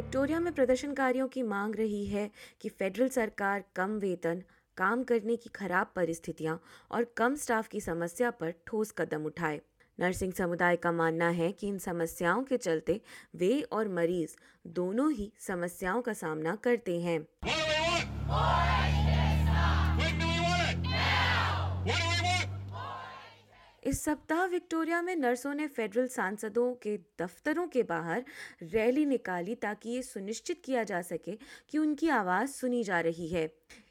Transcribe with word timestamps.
Victoria 0.00 0.38
में 0.40 0.52
प्रदर्शनकारियों 0.52 1.26
की 1.28 1.42
मांग 1.42 1.74
रही 1.76 2.04
है 2.06 2.30
कि 2.60 2.68
फेडरल 2.68 3.08
सरकार 3.08 3.64
कम 3.76 3.90
वेतन, 3.98 4.42
काम 4.76 5.02
करने 5.04 5.36
की 5.36 5.50
खराब 5.50 5.90
परिस्थितियाँ 5.96 6.58
और 6.90 7.04
कम 7.16 7.34
स्टाफ 7.34 7.68
की 7.68 7.80
समस्या 7.80 8.30
पर 8.30 8.54
ठोस 8.66 8.94
कदम 8.98 9.24
उठाए। 9.24 9.60
नर्सिंग 9.98 10.32
समुदाय 10.32 10.76
का 10.76 10.92
मानना 10.92 11.28
है 11.28 11.52
कि 11.52 11.68
इन 11.68 11.78
समस्याओं 11.78 12.42
के 12.42 12.56
चलते 12.56 13.00
वे 13.36 13.60
और 13.72 13.88
मरीज़ 13.88 14.36
दोनों 14.66 15.12
ही 15.12 15.32
समस्याओं 15.40 16.02
का 16.02 16.12
सामना 16.12 16.56
करते 16.56 17.00
हैं। 17.00 17.20
इस 23.82 24.02
सप्ताह 24.04 24.44
विक्टोरिया 24.44 25.00
में 25.02 25.14
नर्सों 25.16 25.52
ने 25.54 25.66
फेडरल 25.66 26.06
सांसदों 26.06 26.72
के 26.74 26.96
दफ्तरों 27.20 27.66
के 27.66 27.82
बाहर 27.82 28.24
रैली 28.62 29.04
निकाली 29.06 29.54
ताकि 29.54 29.90
ये 29.90 30.02
सुनिश्चित 30.02 30.60
किया 30.64 30.82
जा 30.84 31.00
सके 31.02 31.36
कि 31.70 31.78
उनकी 31.78 32.08
आवाज़ 32.08 32.50
सुनी 32.50 32.82
जा 32.84 33.00
रही 33.00 33.28
है। 33.28 33.48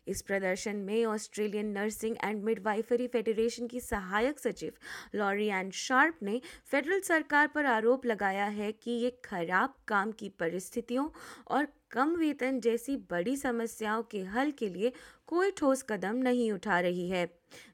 इस 0.07 0.21
प्रदर्शन 0.21 0.75
में 0.75 1.05
Australian 1.05 1.71
nursing 1.71 2.15
and 2.23 2.43
midwifery 2.43 3.07
federation 3.07 3.67
की 3.67 3.79
सहायक 3.79 4.39
सचिव 4.39 4.73
लॉरी 5.15 5.47
एंड 5.47 5.71
शार्प 5.73 6.19
ने 6.23 6.39
फेडरल 6.71 6.99
सरकार 6.99 7.47
पर 7.47 7.65
आरोप 7.65 8.05
लगाया 8.05 8.45
है 8.45 8.71
कि 8.73 8.91
ये 8.91 9.09
खराब 9.25 9.73
काम 9.87 10.11
की 10.11 10.29
परिस्थितियों 10.39 11.07
और 11.47 11.67
कम 11.91 12.15
वेतन 12.15 12.59
जैसी 12.59 12.95
बड़ी 13.11 13.35
समस्याओं 13.37 14.03
के 14.03 14.21
हल 14.27 14.51
के 14.51 14.69
लिए 14.69 14.91
कोई 15.27 15.51
ठोस 15.51 15.83
कदम 15.89 16.15
नहीं 16.15 16.51
उठा 16.51 16.79
रही 16.79 17.09
है, 17.09 17.27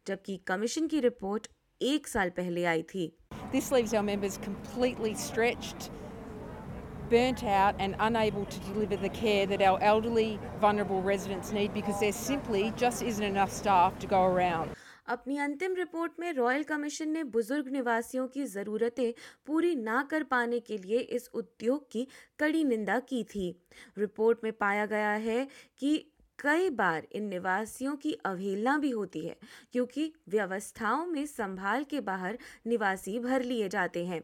जबकि 0.07 0.37
कमीशन 0.47 0.87
की 0.87 0.99
रिपोर्ट 0.99 1.47
एक 1.81 2.07
साल 2.07 2.29
पहले 2.31 2.63
आई 2.65 2.81
थी 2.93 3.11
This 3.51 3.71
leaves 3.71 3.93
our 3.93 4.03
members 4.03 4.37
completely 4.37 5.13
stretched, 5.15 5.89
burnt 7.09 7.43
out, 7.55 7.75
and 7.79 7.95
unable 7.99 8.45
to 8.45 8.59
deliver 8.61 8.97
the 8.97 9.11
care 9.11 9.45
that 9.45 9.61
our 9.61 9.79
elderly, 9.81 10.39
vulnerable 10.59 11.01
residents 11.03 11.51
need 11.51 11.73
because 11.73 11.99
there 11.99 12.13
simply 12.13 12.63
just 12.77 13.03
isn't 13.03 13.27
enough 13.29 13.53
staff 13.53 13.99
to 13.99 14.11
go 14.15 14.23
around. 14.25 14.75
अपनी 15.07 15.37
अंतिम 15.37 15.75
report 15.75 16.11
में 16.19 16.31
royal 16.33 16.63
commission 16.63 17.09
ने 17.09 17.23
बुज़ुर्ग 17.33 17.67
निवासियों 17.71 18.27
की 18.27 18.45
ज़रूरतें 18.45 19.13
पूरी 19.47 19.75
ना 19.75 20.01
कर 20.11 20.23
पाने 20.31 20.59
के 20.59 20.77
लिए 20.77 20.99
इस 21.17 21.29
उद्योग 21.33 21.87
की 21.91 22.07
कड़ी 22.39 22.63
निंदा 22.63 22.99
की 23.11 23.23
थी 23.35 23.49
रिपोर्ट 23.97 24.43
में 24.43 24.51
पाया 24.53 24.85
गया 24.85 25.11
है 25.27 25.47
कि 25.79 25.93
कई 26.39 26.69
बार 26.69 27.07
इन 27.11 27.27
निवासियों 27.29 27.95
की 27.95 28.13
अवहेलना 28.25 28.77
भी 28.77 28.89
होती 28.89 29.25
है, 29.25 29.35
क्योंकि 29.71 30.11
व्यवस्थाओं 30.29 31.05
में 31.05 31.25
संभाल 31.25 31.83
के 31.83 31.99
बाहर 32.01 32.37
निवासी 32.67 33.19
भर 33.19 33.43
लिए 33.43 33.69
जाते 33.69 34.05
हैं 34.05 34.21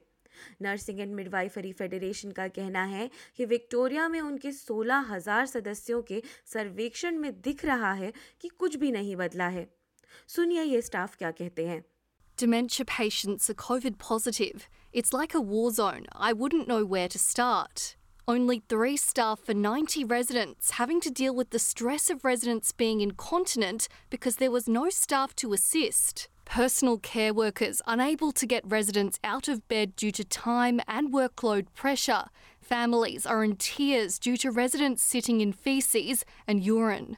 नर्सिंग 0.61 0.99
एंड 0.99 1.13
मिडवाइफरी 1.15 1.71
फेडरेशन 1.73 2.31
का 2.31 2.47
कहना 2.47 2.83
है 2.83 3.09
कि 3.37 3.45
विक्टोरिया 3.45 4.07
में 4.09 4.19
उनके 4.21 4.51
सोलह 4.51 5.13
हज़ार 5.13 5.45
सदस्यों 5.45 6.01
के 6.01 6.21
सर्वेक्षण 6.53 7.17
में 7.17 7.31
दिख 7.41 7.65
रहा 7.65 7.91
है 7.93 8.11
कि 8.41 8.47
कुछ 8.59 8.75
भी 8.75 8.91
नहीं 8.91 9.15
बदला 9.15 9.47
है 9.47 9.67
सुनिए 10.35 10.63
ये 10.63 10.81
स्टाफ 10.81 11.17
क्या 11.17 11.31
कहते 11.31 11.67
हैं 11.67 11.83
Dementia 12.37 12.83
patients 12.85 13.49
are 13.51 13.53
COVID 13.53 13.97
positive. 13.99 14.63
It's 14.93 15.11
like 15.13 15.35
a 15.35 15.41
war 15.41 15.71
zone. 15.71 16.07
I 16.27 16.33
wouldn't 16.33 16.67
know 16.67 16.83
where 16.93 17.09
to 17.09 17.19
start. 17.19 17.83
Only 18.27 18.61
three 18.69 18.97
staff 18.97 19.39
for 19.39 19.53
90 19.53 20.03
residents, 20.03 20.71
having 20.71 21.01
to 21.01 21.09
deal 21.09 21.33
with 21.33 21.49
the 21.49 21.59
stress 21.59 22.09
of 22.09 22.23
residents 22.23 22.71
being 22.71 23.01
incontinent 23.01 23.87
because 24.09 24.35
there 24.35 24.51
was 24.51 24.69
no 24.69 24.89
staff 24.89 25.35
to 25.37 25.53
assist. 25.53 26.29
Personal 26.45 26.97
care 26.97 27.33
workers 27.33 27.81
unable 27.87 28.31
to 28.33 28.45
get 28.45 28.69
residents 28.69 29.19
out 29.23 29.47
of 29.47 29.67
bed 29.67 29.95
due 29.95 30.11
to 30.11 30.23
time 30.23 30.79
and 30.87 31.11
workload 31.11 31.65
pressure. 31.73 32.25
Families 32.61 33.25
are 33.25 33.43
in 33.43 33.55
tears 33.55 34.19
due 34.19 34.37
to 34.37 34.51
residents 34.51 35.01
sitting 35.01 35.41
in 35.41 35.51
feces 35.51 36.23
and 36.47 36.63
urine. 36.63 37.17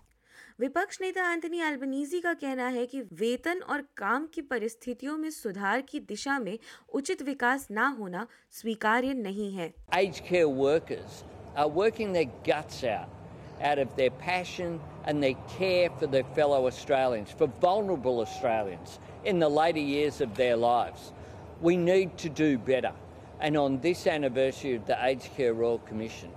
विपक्ष 0.60 1.00
नेता 1.02 1.32
Anthony 1.34 1.60
Albanese 1.68 2.20
का 2.22 2.34
कहना 2.42 2.68
है 2.74 2.86
कि 2.86 3.02
वेतन 3.20 3.62
और 3.74 3.82
काम 3.98 4.26
की 4.34 4.42
परिस्थितियों 4.50 5.18
में 5.18 5.30
सुधार 5.32 5.82
की 5.90 6.00
दिशा 6.10 6.38
में 6.40 6.58
उचित 6.96 7.22
विकास 7.30 7.68
ना 7.72 7.88
होना 8.00 8.26
स्वीकार्य 8.60 9.14
नहीं 9.14 9.52
है 9.54 9.72
aged 10.00 10.24
care 10.26 10.50
workers 10.50 11.24
are 11.56 11.68
working 11.68 12.14
their 12.14 12.30
guts 12.48 12.84
out, 12.84 13.10
out 13.62 13.80
of 13.80 13.96
their 13.96 14.12
passion 14.26 14.80
and 15.06 15.24
their 15.24 15.40
care 15.56 15.90
for 16.00 16.08
their 16.08 16.28
fellow 16.36 16.68
Australians, 16.68 17.32
for 17.32 17.48
vulnerable 17.62 18.20
Australians 18.20 19.00
in 19.26 19.40
the 19.40 19.50
later 19.50 19.80
years 19.80 20.22
of 20.22 20.36
their 20.36 20.56
lives. 20.56 21.12
We 21.62 21.78
need 21.78 22.18
to 22.26 22.30
do 22.30 22.58
better. 22.58 22.94
And 23.40 23.58
on 23.58 23.80
this 23.80 24.06
anniversary 24.08 24.76
of 24.76 24.86
the 24.86 24.98
Aged 25.06 25.36
Care 25.36 25.54
Royal 25.54 25.80
Commission, 25.80 26.30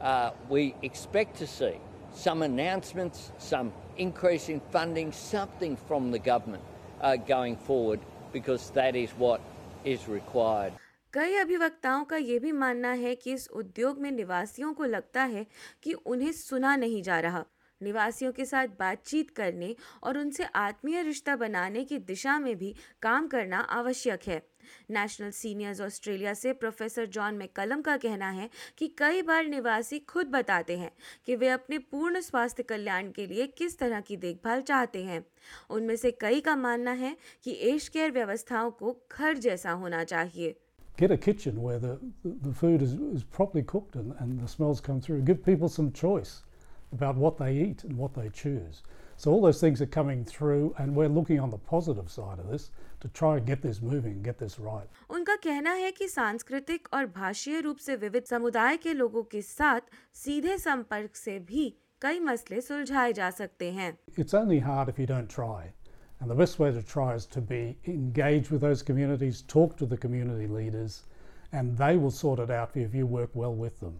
uh, 0.00 0.30
we 0.48 0.74
expect 0.82 1.36
to 1.38 1.46
see 1.46 1.76
some 2.14 2.42
announcements, 2.42 3.32
some 3.38 3.72
increase 3.96 4.48
in 4.48 4.60
funding, 4.70 5.12
something 5.12 5.76
from 5.76 6.10
the 6.10 6.18
government 6.18 6.62
uh, 7.00 7.16
going 7.16 7.56
forward, 7.56 8.00
because 8.32 8.70
that 8.70 8.96
is 8.96 9.10
what 9.12 9.40
is 9.84 10.08
required. 10.08 10.72
कई 11.12 11.36
अभिवक्ताओं 11.36 12.04
का 12.04 12.16
ये 12.16 12.38
भी 12.38 12.52
मानना 12.52 12.90
है 12.98 13.14
कि 13.14 13.32
इस 13.32 13.48
उद्योग 13.60 13.98
में 14.00 14.10
निवासियों 14.10 14.72
को 14.74 14.84
लगता 14.84 15.22
है 15.22 15.46
कि 15.82 15.92
उन्हें 15.92 16.32
सुना 16.32 16.74
नहीं 16.76 17.02
जा 17.02 17.18
रहा 17.20 17.44
निवासियों 17.82 18.32
के 18.32 18.44
साथ 18.44 18.66
बातचीत 18.80 19.30
करने 19.30 19.76
और 20.02 20.18
उनसे 20.18 20.44
आत्मीय 20.44 21.02
रिश्ता 21.02 21.36
बनाने 21.36 21.84
की 21.84 21.98
दिशा 21.98 22.38
में 22.38 22.56
भी 22.58 22.74
काम 23.02 23.26
करना 23.26 23.58
आवश्यक 23.58 24.20
है। 24.26 24.42
नेशनल 24.90 25.30
सीनियर्स 25.30 25.80
ऑस्ट्रेलिया 25.80 26.34
से 26.34 26.52
प्रोफेसर 26.52 27.06
जॉन 27.06 27.34
मैकलम 27.34 27.80
का 27.82 27.96
कहना 27.96 28.30
है 28.30 28.48
कि 28.78 28.88
कई 28.98 29.22
बार 29.22 29.46
निवासी 29.46 29.98
खुद 29.98 30.26
बताते 30.26 30.76
हैं 30.78 30.90
कि 31.26 31.36
वे 31.36 31.48
अपने 31.48 31.78
पूर्ण 31.78 32.20
स्वास्थ्य 32.20 32.62
कल्याण 32.62 33.10
के 33.10 33.26
लिए 33.26 33.46
किस 33.46 33.78
तरह 33.78 34.00
की 34.00 34.16
देखभाल 34.16 34.62
चाहते 34.62 35.04
हैं। 35.04 35.24
उनमें 35.70 35.96
से 35.96 36.10
कई 36.10 36.40
का 36.40 36.56
मानना 36.56 36.92
है 36.92 37.16
कि 37.44 37.58
एज 37.62 37.88
केयर 37.88 38.10
व्यवस्थाओं 38.10 38.70
को 38.70 38.96
घर 39.12 39.38
जैसा 39.38 39.70
होना 39.70 40.04
चाहिए। 40.04 40.54
Get 40.98 41.10
a 41.10 41.16
kitchen 41.16 41.62
where 41.62 41.78
the, 41.78 41.98
the 42.24 42.52
food 42.52 42.82
is, 42.82 42.92
is 43.14 43.24
properly 43.24 43.62
cooked 43.62 43.96
and, 43.96 44.12
and 44.20 44.38
the 44.38 44.48
smells 44.48 44.80
come 44.80 45.00
through. 45.00 45.22
Give 45.22 45.42
people 45.42 45.68
some 45.68 45.90
choice. 45.92 46.42
about 46.91 47.15
what 47.15 47.37
they 47.37 47.53
eat 47.57 47.83
and 47.83 47.97
what 47.97 48.13
they 48.13 48.29
choose. 48.29 48.83
So 49.17 49.31
all 49.31 49.41
those 49.41 49.61
things 49.61 49.81
are 49.81 49.85
coming 49.85 50.25
through, 50.25 50.75
and 50.77 50.95
we're 50.95 51.07
looking 51.07 51.39
on 51.39 51.49
the 51.49 51.57
positive 51.57 52.11
side 52.11 52.37
of 52.39 52.49
this 52.49 52.71
to 52.99 53.07
try 53.07 53.37
and 53.37 53.45
get 53.45 53.61
this 53.61 53.81
moving, 53.81 54.21
get 54.21 54.37
this 54.39 54.59
right. 54.59 54.87
उनका 55.09 55.35
कहना 55.43 55.73
है 55.73 55.91
कि 55.91 56.07
सांस्कृतिक 56.07 56.87
और 56.93 57.05
भाषीय 57.15 57.59
रूप 57.61 57.77
से 57.77 57.95
विविध 57.95 58.23
समुदाय 58.29 58.77
के 58.83 58.93
लोगों 58.93 59.23
के 59.31 59.41
साथ 59.41 59.81
सीधे 60.23 60.57
संपर्क 60.57 61.15
से 61.15 61.39
भी 61.51 61.73
कई 62.01 62.19
मसले 62.19 62.61
सुलझाए 62.61 63.13
जा 63.13 63.29
सकते 63.39 63.71
हैं 63.71 63.95
It's 64.17 64.33
only 64.33 64.59
hard 64.59 64.89
if 64.89 64.99
you 64.99 65.07
don't 65.13 65.29
try. 65.29 65.71
And 66.19 66.29
the 66.29 66.35
best 66.35 66.59
way 66.59 66.71
to 66.71 66.81
try 66.81 67.13
is 67.15 67.25
to 67.27 67.41
be 67.41 67.77
engaged 67.87 68.49
with 68.49 68.61
those 68.61 68.81
communities, 68.81 69.41
talk 69.47 69.77
to 69.77 69.85
the 69.85 69.97
community 69.97 70.47
leaders, 70.47 71.03
and 71.51 71.77
they 71.77 71.97
will 71.97 72.11
sort 72.11 72.39
it 72.39 72.49
out 72.49 72.75
if 72.75 72.95
you 72.95 73.05
work 73.05 73.31
well 73.33 73.53
with 73.53 73.79
them. 73.79 73.99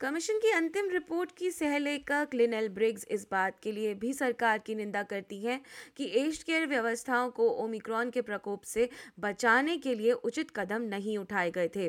Commission 0.00 0.38
की 0.38 0.50
अंतिम 0.50 0.90
report 0.90 1.32
की 1.36 1.50
सहलेखक 1.50 2.34
लिनल 2.34 2.68
Briggs 2.68 3.06
इस 3.10 3.26
बात 3.32 3.60
के 3.62 3.72
लिए 3.72 3.94
भी 3.94 4.12
सरकार 4.12 4.58
की 4.58 4.74
निंदा 4.74 5.02
करती 5.02 5.42
है 5.44 5.60
कि 5.96 6.10
एज 6.20 6.42
केयर 6.42 6.66
व्यवस्थाओं 6.66 7.30
को 7.30 7.50
ओमिक्रॉन 7.64 8.10
के 8.10 8.22
प्रकोप 8.22 8.62
से 8.62 8.88
बचाने 9.20 9.76
के 9.78 9.94
लिए 9.94 10.12
उचित 10.12 10.50
कदम 10.56 10.82
नहीं 10.82 11.18
उठाए 11.18 11.50
गए 11.50 11.68
थे। 11.76 11.88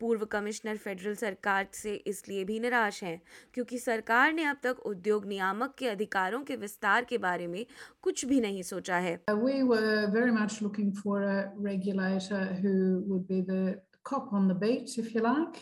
पूर्व 0.00 0.24
कमिश्नर 0.24 0.76
फेडरल 0.76 1.14
सरकार 1.14 1.66
से 1.72 1.94
इसलिए 2.06 2.44
भी 2.44 2.58
निराश 2.60 3.02
हैं 3.04 3.20
क्योंकि 3.54 3.78
सरकार 3.78 4.32
ने 4.32 4.44
अब 4.44 4.56
तक 4.62 4.78
उद्योग 4.86 5.26
नियामक 5.26 5.74
के 5.78 5.88
अधिकारों 5.88 6.42
के 6.44 6.56
विस्तार 6.56 7.04
के 7.04 7.18
बारे 7.18 7.46
में 7.46 7.64
कुछ 8.02 8.24
भी 8.24 8.40
नहीं 8.40 8.62
सोचा 8.62 8.96
है। 8.96 9.18
We 9.28 9.56
were 9.64 10.06
very 10.14 10.32
much 10.32 10.60
looking 10.62 10.92
for 10.92 11.22
a 11.22 11.52
regulator 11.68 12.44
who 12.62 12.76
would 13.08 13.26
be 13.28 13.42
the 13.42 13.82
cop 14.02 14.32
on 14.32 14.48
the 14.48 14.54
beat, 14.54 14.96
if 14.98 15.14
you 15.14 15.22
like, 15.22 15.56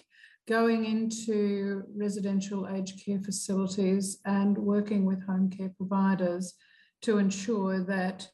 going 0.47 0.85
into 0.85 1.83
residential 1.97 2.69
aged 2.69 3.05
care 3.05 3.21
facilities 3.21 4.19
and 4.27 4.57
working 4.57 5.05
with 5.05 5.25
home 5.25 5.51
care 5.51 5.73
providers 5.77 6.55
to 7.03 7.19
ensure 7.19 7.83
that 7.85 8.29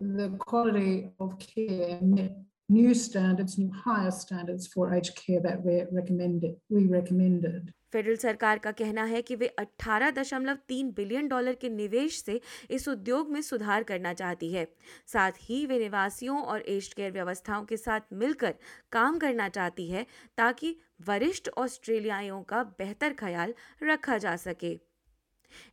the 0.00 0.28
quality 0.38 1.10
of 1.18 1.38
care 1.38 1.98
met 2.02 2.36
new 2.68 2.94
standards, 2.94 3.58
new 3.58 3.70
higher 3.72 4.10
standards 4.10 4.66
for 4.66 4.92
aged 4.92 5.14
care 5.16 5.40
that 5.40 5.64
we 5.64 5.82
recommended. 5.92 6.56
We 6.70 6.86
recommended. 6.88 7.72
Federal 7.92 8.16
सरकार 8.16 8.58
का 8.58 8.70
कहना 8.72 9.02
है 9.04 9.20
कि 9.22 9.34
वे 9.36 9.48
18.3 9.60 10.90
billion 10.94 11.28
dollar 11.28 11.54
के 11.60 11.68
निवेश 11.68 12.20
से 12.22 12.40
इस 12.70 12.88
उद्योग 12.88 13.30
में 13.32 13.40
सुधार 13.42 13.82
करना 13.82 14.12
चाहती 14.12 14.50
है 14.52 14.66
साथ 15.12 15.38
ही 15.40 15.64
वे 15.66 15.78
निवासियों 15.78 16.40
और 16.44 16.64
एज 16.68 16.92
केयर 16.92 17.12
व्यवस्थाओं 17.12 17.64
के 17.64 17.76
साथ 17.76 18.12
मिलकर 18.14 18.54
काम 18.92 19.18
करना 19.18 19.48
चाहती 19.48 19.88
है 19.90 20.04
ताकि 20.38 20.74
वरिष्ठ 21.08 21.48
ऑस्ट्रेलियाइयों 21.58 22.42
का 22.42 22.62
बेहतर 22.78 23.12
ख्याल 23.18 23.54
रखा 23.82 24.18
जा 24.18 24.36
सके 24.44 24.76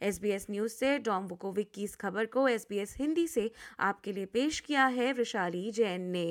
एस 0.02 0.22
बी 0.22 0.30
एस 0.32 0.48
न्यूज़ 0.50 0.74
से 0.74 0.98
डॉम 1.06 1.28
बुकोविक 1.28 1.72
की 1.76 1.84
इस 1.84 1.96
खबर 1.96 2.26
को 2.38 2.48
एस 2.48 2.68
बी 2.70 2.78
एस 2.78 2.96
हिंदी 3.00 3.28
से 3.28 3.52
आपके 3.82 4.12
लिए 4.12 4.26
पेश 4.34 4.60
किया 4.68 4.86
है 4.98 5.12
वैशाली 5.14 5.70
जैन 5.72 6.10
ने 6.12 6.28